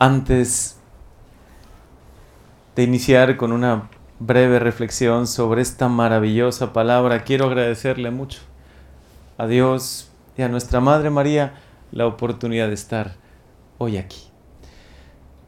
Antes 0.00 0.76
de 2.76 2.84
iniciar 2.84 3.36
con 3.36 3.50
una 3.50 3.90
breve 4.20 4.60
reflexión 4.60 5.26
sobre 5.26 5.60
esta 5.60 5.88
maravillosa 5.88 6.72
palabra, 6.72 7.24
quiero 7.24 7.46
agradecerle 7.46 8.12
mucho 8.12 8.40
a 9.38 9.48
Dios 9.48 10.12
y 10.36 10.42
a 10.42 10.48
nuestra 10.48 10.78
Madre 10.78 11.10
María 11.10 11.54
la 11.90 12.06
oportunidad 12.06 12.68
de 12.68 12.74
estar 12.74 13.16
hoy 13.78 13.96
aquí. 13.96 14.22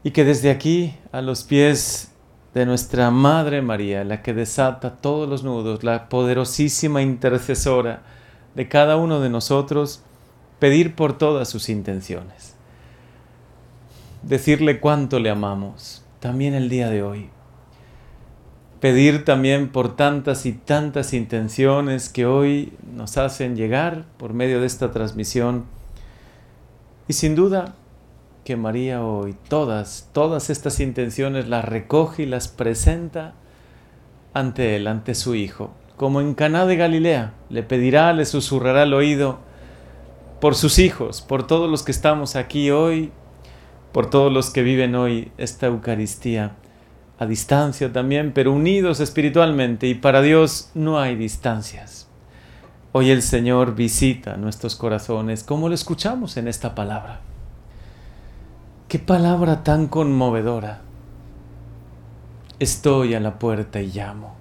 Y 0.02 0.10
que 0.10 0.24
desde 0.24 0.50
aquí, 0.50 0.96
a 1.12 1.22
los 1.22 1.44
pies 1.44 2.10
de 2.52 2.66
nuestra 2.66 3.12
Madre 3.12 3.62
María, 3.62 4.02
la 4.02 4.20
que 4.20 4.34
desata 4.34 4.96
todos 4.96 5.28
los 5.28 5.44
nudos, 5.44 5.84
la 5.84 6.08
poderosísima 6.08 7.02
intercesora 7.02 8.02
de 8.56 8.66
cada 8.66 8.96
uno 8.96 9.20
de 9.20 9.30
nosotros, 9.30 10.02
pedir 10.58 10.96
por 10.96 11.16
todas 11.16 11.48
sus 11.48 11.68
intenciones. 11.68 12.56
Decirle 14.22 14.80
cuánto 14.80 15.18
le 15.18 15.30
amamos, 15.30 16.04
también 16.20 16.54
el 16.54 16.68
día 16.68 16.90
de 16.90 17.02
hoy. 17.02 17.30
Pedir 18.78 19.24
también 19.24 19.70
por 19.70 19.96
tantas 19.96 20.44
y 20.44 20.52
tantas 20.52 21.14
intenciones 21.14 22.08
que 22.08 22.26
hoy 22.26 22.72
nos 22.94 23.16
hacen 23.16 23.56
llegar 23.56 24.04
por 24.18 24.34
medio 24.34 24.60
de 24.60 24.66
esta 24.66 24.90
transmisión. 24.90 25.64
Y 27.08 27.14
sin 27.14 27.34
duda, 27.34 27.74
que 28.44 28.56
María 28.56 29.02
hoy 29.02 29.34
todas, 29.48 30.08
todas 30.12 30.50
estas 30.50 30.80
intenciones 30.80 31.48
las 31.48 31.64
recoge 31.64 32.24
y 32.24 32.26
las 32.26 32.48
presenta 32.48 33.34
ante 34.34 34.76
él, 34.76 34.86
ante 34.86 35.14
su 35.14 35.34
hijo. 35.34 35.70
Como 35.96 36.20
en 36.20 36.34
Caná 36.34 36.66
de 36.66 36.76
Galilea, 36.76 37.34
le 37.48 37.62
pedirá, 37.62 38.12
le 38.12 38.24
susurrará 38.24 38.82
al 38.82 38.94
oído 38.94 39.38
por 40.40 40.54
sus 40.54 40.78
hijos, 40.78 41.20
por 41.20 41.46
todos 41.46 41.70
los 41.70 41.82
que 41.82 41.92
estamos 41.92 42.36
aquí 42.36 42.70
hoy, 42.70 43.12
por 43.92 44.10
todos 44.10 44.32
los 44.32 44.50
que 44.50 44.62
viven 44.62 44.94
hoy 44.94 45.32
esta 45.38 45.66
Eucaristía 45.66 46.56
a 47.18 47.26
distancia 47.26 47.92
también, 47.92 48.32
pero 48.32 48.52
unidos 48.52 48.98
espiritualmente 49.00 49.86
y 49.86 49.94
para 49.94 50.22
Dios 50.22 50.70
no 50.74 50.98
hay 50.98 51.16
distancias. 51.16 52.08
Hoy 52.92 53.10
el 53.10 53.22
Señor 53.22 53.74
visita 53.74 54.36
nuestros 54.36 54.74
corazones, 54.74 55.44
como 55.44 55.68
lo 55.68 55.74
escuchamos 55.74 56.36
en 56.38 56.48
esta 56.48 56.74
palabra. 56.74 57.20
Qué 58.88 58.98
palabra 58.98 59.62
tan 59.62 59.86
conmovedora. 59.86 60.80
Estoy 62.58 63.14
a 63.14 63.20
la 63.20 63.38
puerta 63.38 63.80
y 63.80 63.88
llamo. 63.92 64.34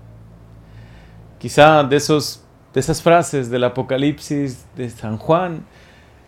Quizá 1.37 1.83
de, 1.83 1.97
esos, 1.97 2.43
de 2.73 2.79
esas 2.79 3.01
frases 3.01 3.49
del 3.49 3.65
Apocalipsis 3.65 4.65
de 4.75 4.89
San 4.89 5.17
Juan, 5.17 5.65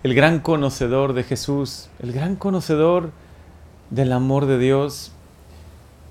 el 0.04 0.16
gran 0.16 0.40
conocedor 0.40 1.14
de 1.14 1.24
Jesús, 1.24 1.90
el 2.00 2.12
gran 2.12 2.36
conocedor 2.36 3.12
del 3.92 4.12
amor 4.14 4.48
de 4.48 4.58
Dios, 4.58 5.12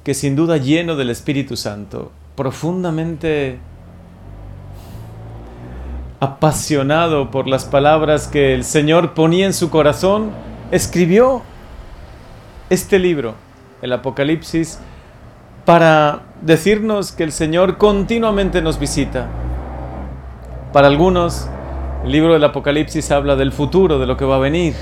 que 0.04 0.14
sin 0.14 0.36
duda 0.36 0.58
lleno 0.58 0.96
del 0.96 1.10
Espíritu 1.10 1.56
Santo, 1.56 2.12
profundamente 2.36 3.58
apasionado 6.20 7.30
por 7.30 7.48
las 7.48 7.64
palabras 7.64 8.28
que 8.28 8.54
el 8.54 8.64
Señor 8.64 9.14
ponía 9.14 9.46
en 9.46 9.54
su 9.54 9.70
corazón, 9.70 10.30
escribió 10.70 11.42
este 12.68 12.98
libro, 12.98 13.34
el 13.82 13.92
Apocalipsis, 13.92 14.78
para 15.64 16.22
decirnos 16.42 17.12
que 17.12 17.24
el 17.24 17.32
Señor 17.32 17.78
continuamente 17.78 18.62
nos 18.62 18.78
visita. 18.78 19.28
Para 20.72 20.86
algunos, 20.86 21.48
el 22.04 22.12
libro 22.12 22.32
del 22.32 22.44
Apocalipsis 22.44 23.10
habla 23.10 23.36
del 23.36 23.52
futuro, 23.52 23.98
de 23.98 24.06
lo 24.06 24.16
que 24.16 24.24
va 24.24 24.36
a 24.36 24.40
venir. 24.40 24.74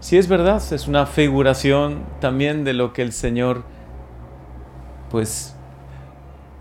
Si 0.00 0.18
es 0.18 0.28
verdad, 0.28 0.62
es 0.72 0.86
una 0.86 1.06
figuración 1.06 2.04
también 2.20 2.62
de 2.62 2.74
lo 2.74 2.92
que 2.92 3.02
el 3.02 3.12
Señor, 3.12 3.64
pues, 5.10 5.56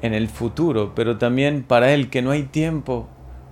en 0.02 0.14
el 0.14 0.30
futuro, 0.30 0.94
pero 0.96 1.18
también 1.18 1.64
para 1.64 1.92
Él 1.94 2.10
que 2.10 2.22
no 2.22 2.31
hay 2.31 2.44
tiempo, 2.44 3.09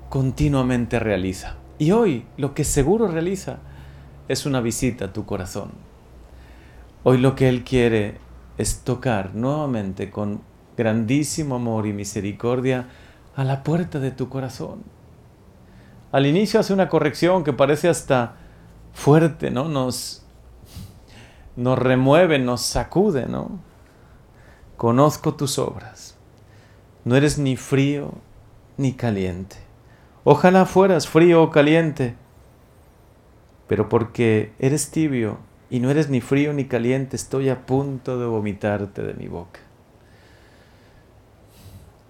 continuamente 0.10 0.98
realiza. 1.00 1.58
Y 1.78 1.92
hoy 1.92 2.26
lo 2.38 2.54
que 2.54 2.64
seguro 2.64 3.08
realiza 3.08 3.60
es 4.30 4.46
una 4.46 4.62
visita 4.62 5.06
a 5.06 5.14
tu 5.14 5.26
corazón. 5.26 5.72
Hoy 7.04 7.18
lo 7.18 7.36
que 7.36 7.50
Él 7.50 7.64
quiere 7.64 8.18
es 8.58 8.80
tocar 8.84 9.36
nuevamente 9.36 10.10
con 10.10 10.42
grandísimo 10.78 11.56
amor 11.56 11.86
y 11.86 11.94
misericordia 11.94 12.88
a 13.36 13.44
la 13.44 13.64
puerta 13.64 14.00
de 14.00 14.12
tu 14.12 14.30
corazón. 14.30 14.97
Al 16.12 16.26
inicio 16.26 16.60
hace 16.60 16.74
una 16.74 16.90
corrección 16.90 17.44
que 17.44 17.54
parece 17.54 17.90
hasta 17.90 18.36
fuerte, 18.94 19.52
¿no? 19.52 19.68
Nos, 19.68 20.26
nos 21.56 21.78
remueve, 21.78 22.40
nos 22.40 22.62
sacude, 22.62 23.26
¿no? 23.28 23.60
Conozco 24.78 25.36
tus 25.36 25.60
obras. 25.60 26.16
No 27.04 27.16
eres 27.16 27.38
ni 27.38 27.56
frío 27.58 28.14
ni 28.78 28.94
caliente. 28.94 29.58
Ojalá 30.24 30.66
fueras 30.66 31.08
frío 31.08 31.42
o 31.44 31.52
caliente, 31.52 32.16
pero 33.68 33.90
porque 33.90 34.54
eres 34.60 34.92
tibio 34.92 35.38
y 35.70 35.80
no 35.80 35.90
eres 35.90 36.10
ni 36.10 36.22
frío 36.22 36.54
ni 36.54 36.66
caliente, 36.66 37.16
estoy 37.16 37.50
a 37.50 37.66
punto 37.66 38.20
de 38.20 38.26
vomitarte 38.26 39.04
de 39.04 39.14
mi 39.14 39.28
boca. 39.28 39.60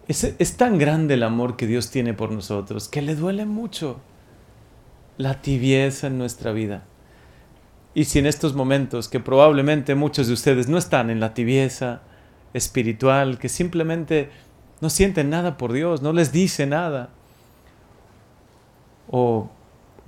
Es, 0.07 0.57
tan 0.57 0.77
grande 0.77 1.15
el 1.15 1.23
amor 1.23 1.57
que 1.57 1.67
Dios 1.67 1.91
tiene 1.91 2.13
por 2.13 2.31
nosotros 2.31 2.87
que 2.87 3.01
le 3.01 3.15
duele 3.15 3.45
mucho 3.45 3.99
la 5.17 5.41
tibieza 5.41 6.07
en 6.07 6.17
nuestra 6.17 6.51
vida. 6.51 6.85
Y 7.93 8.05
si 8.05 8.19
en 8.19 8.25
estos 8.25 8.53
momentos, 8.53 9.09
que 9.09 9.19
probablemente 9.19 9.95
muchos 9.95 10.27
de 10.27 10.33
ustedes 10.33 10.69
no 10.69 10.77
están 10.77 11.09
en 11.09 11.19
la 11.19 11.33
tibieza 11.33 12.01
espiritual, 12.53 13.39
que 13.39 13.49
simplemente 13.49 14.29
no 14.79 14.89
sienten 14.89 15.29
nada 15.29 15.57
por 15.57 15.73
Dios, 15.73 16.01
no 16.01 16.13
les 16.13 16.31
dice 16.31 16.67
nada, 16.67 17.09
o 19.09 19.49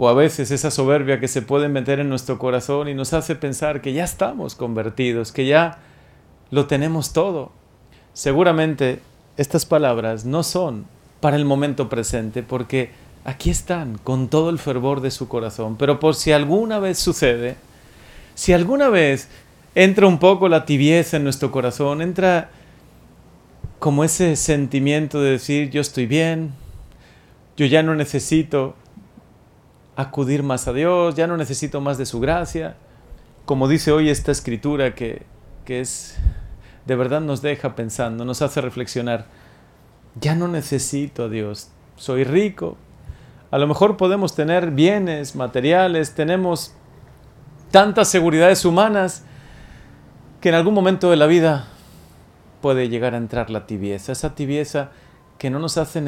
o 0.02 0.08
a 0.08 0.14
veces 0.14 0.50
esa 0.52 0.72
soberbia 0.72 1.20
que 1.20 1.28
se 1.28 1.42
puede 1.42 1.68
meter 1.68 2.00
en 2.00 2.08
nuestro 2.08 2.40
corazón 2.40 2.88
y 2.88 2.94
nos 2.94 3.12
hace 3.12 3.36
pensar 3.36 3.82
que 3.82 3.92
ya 3.92 4.06
estamos 4.06 4.56
convertidos, 4.56 5.34
que 5.34 5.46
ya 5.46 5.80
lo 6.52 6.68
tenemos 6.68 7.12
todo. 7.12 7.52
Seguramente 8.14 9.02
estas 9.40 9.66
palabras 9.66 10.26
no 10.26 10.44
son 10.44 10.86
para 11.22 11.38
el 11.38 11.46
momento 11.46 11.88
presente 11.88 12.44
porque 12.44 12.92
aquí 13.24 13.50
están 13.50 13.98
con 13.98 14.28
todo 14.28 14.50
el 14.50 14.60
fervor 14.60 15.00
de 15.00 15.12
su 15.12 15.30
corazón, 15.30 15.78
pero 15.78 15.98
por 15.98 16.16
si 16.16 16.34
alguna 16.34 16.80
vez 16.80 17.00
sucede, 17.00 17.56
si 18.36 18.52
alguna 18.52 18.90
vez 18.90 19.30
entra 19.76 20.08
un 20.08 20.20
poco 20.20 20.50
la 20.50 20.66
tibieza 20.66 21.16
en 21.16 21.24
nuestro 21.24 21.52
corazón, 21.52 22.02
entra 22.02 22.50
como 23.80 24.04
ese 24.04 24.36
sentimiento 24.36 25.22
de 25.22 25.32
decir 25.32 25.70
yo 25.70 25.80
estoy 25.80 26.06
bien, 26.06 26.52
yo 27.56 27.66
ya 27.66 27.82
no 27.82 27.96
necesito 27.96 28.76
acudir 29.96 30.44
más 30.44 30.68
a 30.68 30.74
Dios, 30.74 31.16
ya 31.16 31.28
no 31.28 31.38
necesito 31.38 31.80
más 31.80 31.98
de 31.98 32.06
su 32.06 32.20
gracia. 32.20 32.76
Como 33.46 33.70
dice 33.70 33.94
hoy 33.94 34.10
esta 34.10 34.34
escritura 34.34 34.96
que, 34.96 35.24
que 35.64 35.80
es, 35.80 36.18
de 36.90 36.96
verdad 36.96 37.22
nos 37.22 37.44
deja 37.44 37.76
pensando, 37.76 38.26
nos 38.26 38.42
hace 38.42 38.62
reflexionar, 38.62 39.28
ya 40.20 40.34
no 40.34 40.48
necesito 40.48 41.26
a 41.26 41.30
Dios, 41.30 41.70
soy 41.98 42.24
rico. 42.24 42.78
A 43.52 43.60
lo 43.60 43.68
mejor 43.68 43.96
podemos 43.96 44.34
tener 44.34 44.72
bienes 44.72 45.36
materiales, 45.36 46.16
tenemos 46.16 46.74
tantas 47.70 48.08
seguridades 48.08 48.66
humanas 48.66 49.24
que 50.42 50.50
en 50.50 50.56
algún 50.56 50.74
momento 50.74 51.12
de 51.12 51.18
la 51.18 51.28
vida 51.28 51.68
puede 52.60 52.90
llegar 52.90 53.14
a 53.14 53.18
entrar 53.18 53.52
la 53.52 53.68
tibieza, 53.68 54.12
esa 54.12 54.34
tibieza 54.34 54.90
que 55.38 55.52
no 55.52 55.60
nos 55.60 55.78
hace 55.78 56.02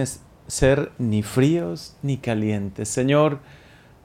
ser 0.48 0.94
ni 0.98 1.22
fríos 1.22 1.96
ni 2.02 2.18
calientes. 2.18 2.90
Señor, 2.90 3.38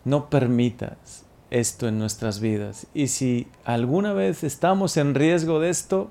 no 0.04 0.28
permitas 0.28 1.24
esto 1.48 1.88
en 1.88 1.98
nuestras 1.98 2.38
vidas. 2.40 2.86
Y 2.92 3.06
si 3.06 3.48
alguna 3.64 4.12
vez 4.12 4.44
estamos 4.44 4.98
en 4.98 5.14
riesgo 5.14 5.58
de 5.58 5.70
esto, 5.70 6.10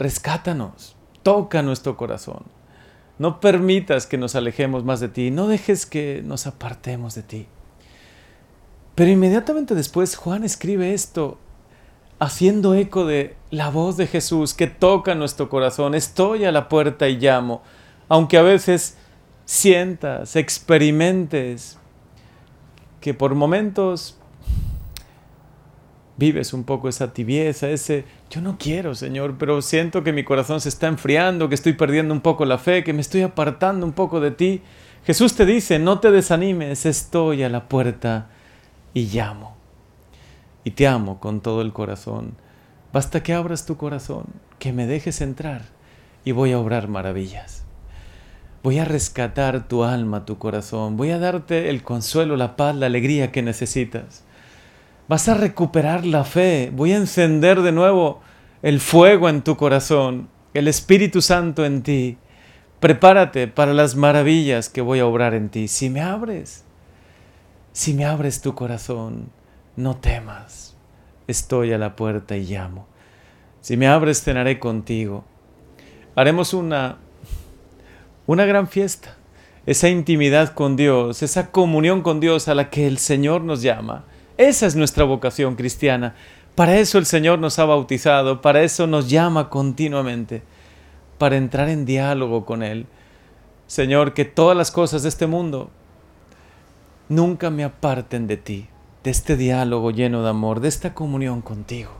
rescátanos, 0.00 0.96
toca 1.22 1.62
nuestro 1.62 1.96
corazón. 1.96 2.44
No 3.18 3.38
permitas 3.38 4.06
que 4.06 4.16
nos 4.16 4.34
alejemos 4.34 4.82
más 4.82 4.98
de 4.98 5.08
ti, 5.08 5.30
no 5.30 5.46
dejes 5.46 5.84
que 5.84 6.22
nos 6.24 6.46
apartemos 6.46 7.14
de 7.14 7.22
ti. 7.22 7.46
Pero 8.94 9.10
inmediatamente 9.10 9.74
después 9.74 10.16
Juan 10.16 10.42
escribe 10.42 10.94
esto, 10.94 11.38
haciendo 12.18 12.74
eco 12.74 13.04
de 13.04 13.36
la 13.50 13.70
voz 13.70 13.98
de 13.98 14.06
Jesús 14.06 14.54
que 14.54 14.66
toca 14.66 15.14
nuestro 15.14 15.48
corazón. 15.50 15.94
Estoy 15.94 16.44
a 16.46 16.52
la 16.52 16.68
puerta 16.68 17.08
y 17.08 17.18
llamo, 17.18 17.62
aunque 18.08 18.38
a 18.38 18.42
veces 18.42 18.96
sientas, 19.44 20.34
experimentes 20.34 21.78
que 23.02 23.12
por 23.12 23.34
momentos 23.34 24.19
vives 26.20 26.52
un 26.52 26.64
poco 26.64 26.90
esa 26.90 27.14
tibieza, 27.14 27.70
ese 27.70 28.04
yo 28.28 28.42
no 28.42 28.58
quiero, 28.58 28.94
Señor, 28.94 29.36
pero 29.38 29.62
siento 29.62 30.04
que 30.04 30.12
mi 30.12 30.22
corazón 30.22 30.60
se 30.60 30.68
está 30.68 30.86
enfriando, 30.86 31.48
que 31.48 31.54
estoy 31.54 31.72
perdiendo 31.72 32.12
un 32.12 32.20
poco 32.20 32.44
la 32.44 32.58
fe, 32.58 32.84
que 32.84 32.92
me 32.92 33.00
estoy 33.00 33.22
apartando 33.22 33.86
un 33.86 33.92
poco 33.92 34.20
de 34.20 34.30
ti. 34.30 34.60
Jesús 35.06 35.34
te 35.34 35.46
dice, 35.46 35.78
no 35.78 35.98
te 35.98 36.10
desanimes, 36.10 36.84
estoy 36.84 37.42
a 37.42 37.48
la 37.48 37.68
puerta 37.68 38.28
y 38.92 39.06
llamo. 39.06 39.56
y 40.62 40.72
te 40.72 40.86
amo 40.86 41.20
con 41.20 41.40
todo 41.40 41.62
el 41.62 41.72
corazón. 41.72 42.34
Basta 42.92 43.22
que 43.22 43.32
abras 43.32 43.64
tu 43.64 43.78
corazón, 43.78 44.26
que 44.58 44.74
me 44.74 44.86
dejes 44.86 45.22
entrar 45.22 45.62
y 46.22 46.32
voy 46.32 46.52
a 46.52 46.58
obrar 46.58 46.86
maravillas. 46.86 47.64
Voy 48.62 48.78
a 48.78 48.84
rescatar 48.84 49.68
tu 49.68 49.84
alma, 49.84 50.26
tu 50.26 50.36
corazón. 50.36 50.98
Voy 50.98 51.12
a 51.12 51.18
darte 51.18 51.70
el 51.70 51.82
consuelo, 51.82 52.36
la 52.36 52.56
paz, 52.56 52.76
la 52.76 52.86
alegría 52.86 53.32
que 53.32 53.40
necesitas. 53.40 54.22
Vas 55.10 55.28
a 55.28 55.34
recuperar 55.34 56.06
la 56.06 56.22
fe. 56.22 56.70
Voy 56.72 56.92
a 56.92 56.96
encender 56.96 57.62
de 57.62 57.72
nuevo 57.72 58.20
el 58.62 58.78
fuego 58.78 59.28
en 59.28 59.42
tu 59.42 59.56
corazón, 59.56 60.28
el 60.54 60.68
Espíritu 60.68 61.20
Santo 61.20 61.64
en 61.64 61.82
ti. 61.82 62.16
Prepárate 62.78 63.48
para 63.48 63.74
las 63.74 63.96
maravillas 63.96 64.68
que 64.68 64.82
voy 64.82 65.00
a 65.00 65.06
obrar 65.06 65.34
en 65.34 65.48
ti. 65.48 65.66
Si 65.66 65.90
me 65.90 66.00
abres, 66.00 66.62
si 67.72 67.92
me 67.92 68.04
abres 68.04 68.40
tu 68.40 68.54
corazón, 68.54 69.32
no 69.74 69.96
temas. 69.96 70.76
Estoy 71.26 71.72
a 71.72 71.78
la 71.78 71.96
puerta 71.96 72.36
y 72.36 72.44
llamo. 72.44 72.86
Si 73.62 73.76
me 73.76 73.88
abres, 73.88 74.22
cenaré 74.22 74.60
contigo. 74.60 75.24
Haremos 76.14 76.54
una 76.54 76.98
una 78.26 78.44
gran 78.44 78.68
fiesta, 78.68 79.16
esa 79.66 79.88
intimidad 79.88 80.54
con 80.54 80.76
Dios, 80.76 81.24
esa 81.24 81.50
comunión 81.50 82.02
con 82.02 82.20
Dios 82.20 82.46
a 82.46 82.54
la 82.54 82.70
que 82.70 82.86
el 82.86 82.98
Señor 82.98 83.42
nos 83.42 83.60
llama. 83.60 84.04
Esa 84.40 84.66
es 84.66 84.74
nuestra 84.74 85.04
vocación 85.04 85.54
cristiana. 85.54 86.14
Para 86.54 86.78
eso 86.78 86.96
el 86.96 87.04
Señor 87.04 87.38
nos 87.38 87.58
ha 87.58 87.66
bautizado, 87.66 88.40
para 88.40 88.62
eso 88.62 88.86
nos 88.86 89.10
llama 89.10 89.50
continuamente, 89.50 90.42
para 91.18 91.36
entrar 91.36 91.68
en 91.68 91.84
diálogo 91.84 92.46
con 92.46 92.62
Él. 92.62 92.86
Señor, 93.66 94.14
que 94.14 94.24
todas 94.24 94.56
las 94.56 94.70
cosas 94.70 95.02
de 95.02 95.10
este 95.10 95.26
mundo 95.26 95.68
nunca 97.10 97.50
me 97.50 97.64
aparten 97.64 98.26
de 98.26 98.38
ti, 98.38 98.68
de 99.04 99.10
este 99.10 99.36
diálogo 99.36 99.90
lleno 99.90 100.22
de 100.22 100.30
amor, 100.30 100.60
de 100.60 100.68
esta 100.68 100.94
comunión 100.94 101.42
contigo 101.42 101.90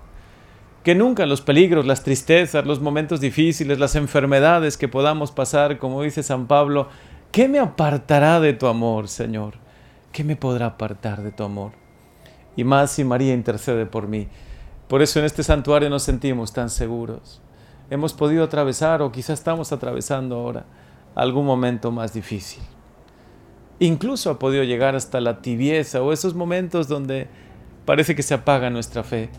que 0.82 0.94
nunca 0.94 1.26
los 1.26 1.42
peligros, 1.42 1.84
las 1.84 2.02
tristezas, 2.02 2.64
los 2.64 2.81
momentos 2.81 3.20
difíciles, 3.20 3.78
las 3.78 3.96
enfermedades 3.96 4.78
que 4.78 4.88
podamos 4.88 5.31
pasar, 5.31 5.76
como 5.76 6.00
dice 6.00 6.22
San 6.22 6.46
Pablo, 6.46 6.88
¿qué 7.32 7.48
me 7.48 7.58
apartará 7.58 8.40
de 8.40 8.54
tu 8.54 8.66
amor, 8.66 9.08
Señor? 9.08 9.56
¿Qué 10.10 10.25
me 10.25 10.37
podrá 10.37 10.64
apartar 10.64 11.22
de 11.22 11.32
tu 11.32 11.44
amor? 11.44 11.79
Y 12.60 12.64
más 12.64 12.90
si 12.90 13.04
María 13.04 13.32
intercede 13.32 13.86
por 13.86 14.06
mí. 14.06 14.28
Por 14.86 15.00
eso 15.00 15.18
en 15.18 15.24
este 15.24 15.42
santuario 15.42 15.88
nos 15.88 16.02
sentimos 16.02 16.52
tan 16.52 16.68
seguros. 16.68 17.40
Hemos 17.88 18.12
podido 18.12 18.44
atravesar, 18.44 19.00
o 19.00 19.10
quizás 19.10 19.38
estamos 19.38 19.72
atravesando 19.72 20.36
ahora, 20.36 20.66
algún 21.14 21.46
momento 21.46 21.90
más 21.90 22.12
difícil. 22.12 22.62
Incluso 23.78 24.28
ha 24.28 24.38
podido 24.38 24.62
llegar 24.62 24.94
hasta 24.94 25.22
la 25.22 25.40
tibieza 25.40 26.02
o 26.02 26.12
esos 26.12 26.34
momentos 26.34 26.86
donde 26.86 27.28
parece 27.86 28.14
que 28.14 28.22
se 28.22 28.34
apaga 28.34 28.68
nuestra 28.68 29.02
fe 29.02 29.30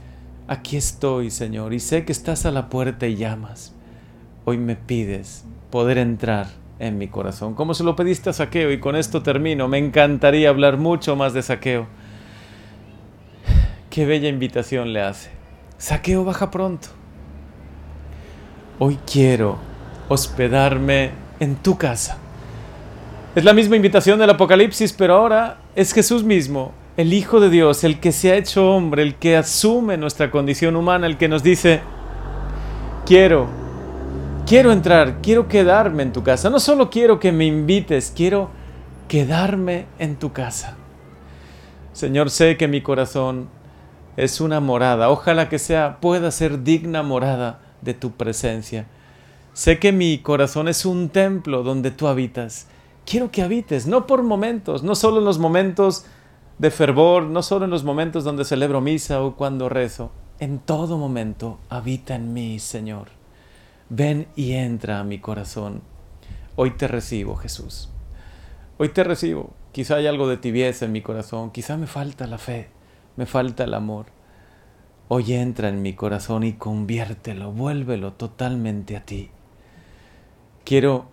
Aquí 0.48 0.78
estoy, 0.78 1.30
Señor, 1.30 1.74
y 1.74 1.80
sé 1.80 2.06
que 2.06 2.12
estás 2.12 2.48
a 2.48 2.52
la 2.52 2.70
puerta 2.70 3.06
y 3.06 3.18
llamas. 3.18 3.76
Hoy 4.46 4.58
me 4.58 4.76
pides 4.76 5.46
poder 5.70 6.00
entrar 6.00 6.48
en 6.80 6.98
mi 6.98 7.08
corazón, 7.08 7.54
como 7.54 7.76
se 7.76 7.84
lo 7.84 7.96
pediste 7.96 8.32
a 8.32 8.34
Saqueo, 8.34 8.72
y 8.72 8.80
con 8.80 8.96
esto 8.96 9.22
termino. 9.22 9.68
Me 9.68 9.78
encantaría 9.78 10.50
hablar 10.50 10.78
mucho 10.78 11.16
más 11.16 11.36
de 11.36 11.44
Saqueo. 11.44 11.88
Qué 13.92 14.06
bella 14.06 14.30
invitación 14.30 14.94
le 14.94 15.02
hace. 15.02 15.32
Saqueo 15.78 16.24
baja 16.24 16.50
pronto. 16.50 16.88
Hoy 18.80 18.98
quiero 19.06 19.58
hospedarme 20.08 21.12
en 21.42 21.58
tu 21.58 21.78
casa. 21.78 22.18
Es 23.36 23.44
la 23.44 23.54
misma 23.54 23.76
invitación 23.76 24.18
del 24.18 24.30
Apocalipsis, 24.30 24.94
pero 24.94 25.16
ahora 25.16 25.58
es 25.76 25.92
Jesús 25.92 26.24
mismo 26.24 26.72
el 26.96 27.12
Hijo 27.12 27.42
de 27.42 27.50
Dios, 27.50 27.84
el 27.84 28.00
que 28.00 28.14
se 28.14 28.32
ha 28.32 28.38
hecho 28.38 28.72
hombre, 28.72 29.04
el 29.04 29.16
que 29.16 29.36
asume 29.36 29.98
nuestra 29.98 30.32
condición 30.32 30.78
humana, 30.78 31.06
el 31.06 31.18
que 31.18 31.28
nos 31.28 31.44
dice, 31.44 31.82
quiero, 33.06 33.48
quiero 34.48 34.72
entrar, 34.72 35.22
quiero 35.22 35.50
quedarme 35.50 36.04
en 36.04 36.14
tu 36.14 36.24
casa. 36.24 36.50
No 36.50 36.62
solo 36.62 36.90
quiero 36.90 37.20
que 37.20 37.34
me 37.34 37.46
invites, 37.46 38.14
quiero 38.16 38.52
quedarme 39.10 39.86
en 40.00 40.16
tu 40.16 40.32
casa. 40.32 40.78
Señor, 41.92 42.30
sé 42.30 42.56
que 42.56 42.70
mi 42.70 42.80
corazón 42.80 43.50
es 44.18 44.42
una 44.42 44.60
morada. 44.60 45.10
Ojalá 45.10 45.50
que 45.50 45.60
sea, 45.60 46.00
pueda 46.00 46.32
ser 46.32 46.64
digna 46.64 47.04
morada 47.04 47.60
de 47.82 47.94
tu 47.94 48.12
presencia. 48.12 48.88
Sé 49.54 49.80
que 49.80 49.92
mi 49.92 50.20
corazón 50.20 50.68
es 50.68 50.86
un 50.86 51.10
templo 51.10 51.64
donde 51.64 51.92
tú 51.92 52.08
habitas. 52.08 52.68
Quiero 53.06 53.32
que 53.32 53.42
habites, 53.42 53.88
no 53.88 54.08
por 54.08 54.24
momentos, 54.24 54.84
no 54.84 54.96
solo 54.96 55.20
en 55.20 55.26
los 55.26 55.40
momentos 55.40 56.06
de 56.58 56.72
fervor, 56.72 57.24
no 57.24 57.42
solo 57.42 57.66
en 57.66 57.72
los 57.72 57.84
momentos 57.84 58.24
donde 58.24 58.46
celebro 58.46 58.82
misa 58.82 59.22
o 59.24 59.36
cuando 59.36 59.68
rezo, 59.68 60.12
en 60.40 60.60
todo 60.60 60.98
momento 60.98 61.60
habita 61.70 62.16
en 62.16 62.34
mí, 62.34 62.60
Señor. 62.60 63.08
Ven 63.90 64.28
y 64.36 64.54
entra 64.54 65.00
a 65.00 65.04
mi 65.04 65.20
corazón. 65.20 65.82
Hoy 66.56 66.72
te 66.72 66.88
recibo, 66.88 67.36
Jesús. 67.36 67.90
Hoy 68.78 68.90
te 68.90 69.04
recibo. 69.04 69.54
Quizá 69.72 69.96
hay 69.96 70.08
algo 70.08 70.28
de 70.28 70.38
tibieza 70.38 70.86
en 70.86 70.92
mi 70.92 71.02
corazón, 71.02 71.52
quizá 71.52 71.78
me 71.78 71.88
falta 71.88 72.28
la 72.28 72.38
fe, 72.38 72.70
me 73.16 73.26
falta 73.26 73.64
el 73.64 73.74
amor. 73.74 74.08
Hoy 75.08 75.34
entra 75.34 75.70
en 75.70 75.82
mi 75.82 75.94
corazón 75.94 76.44
y 76.44 76.54
conviértelo, 76.54 77.52
vuélvelo 77.52 78.14
totalmente 78.14 78.96
a 78.96 79.06
ti. 79.06 79.30
Quiero, 80.64 81.08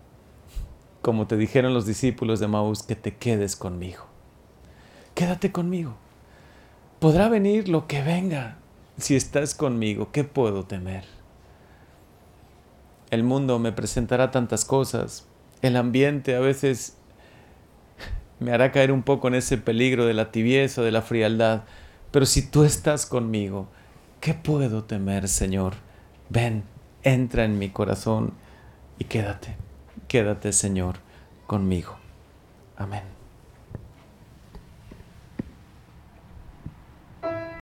como 1.02 1.26
te 1.26 1.36
dijeron 1.36 1.74
los 1.74 1.86
discípulos 1.86 2.40
de 2.40 2.48
Maús, 2.48 2.82
que 2.82 2.94
te 2.94 3.16
quedes 3.16 3.56
conmigo 3.56 4.08
quédate 5.18 5.50
conmigo. 5.50 5.96
Podrá 7.00 7.28
venir 7.28 7.68
lo 7.68 7.88
que 7.88 8.04
venga. 8.04 8.58
Si 8.98 9.16
estás 9.16 9.52
conmigo, 9.52 10.12
¿qué 10.12 10.22
puedo 10.22 10.64
temer? 10.64 11.02
El 13.10 13.24
mundo 13.24 13.58
me 13.58 13.72
presentará 13.72 14.30
tantas 14.30 14.64
cosas. 14.64 15.26
El 15.60 15.74
ambiente 15.74 16.36
a 16.36 16.38
veces 16.38 16.98
me 18.38 18.52
hará 18.52 18.70
caer 18.70 18.92
un 18.92 19.02
poco 19.02 19.26
en 19.26 19.34
ese 19.34 19.58
peligro 19.58 20.06
de 20.06 20.14
la 20.14 20.30
tibieza, 20.30 20.82
de 20.82 20.92
la 20.92 21.02
frialdad. 21.02 21.64
Pero 22.10 22.26
si 22.26 22.42
tú 22.42 22.64
estás 22.64 23.06
conmigo, 23.06 23.68
¿qué 24.20 24.34
puedo 24.34 24.84
temer, 24.84 25.28
Señor? 25.28 25.74
Ven, 26.28 26.64
entra 27.02 27.44
en 27.44 27.58
mi 27.58 27.70
corazón 27.70 28.32
y 28.98 29.04
quédate, 29.04 29.56
quédate, 30.08 30.52
Señor, 30.52 30.96
conmigo. 31.46 31.96
Amén. 32.76 33.17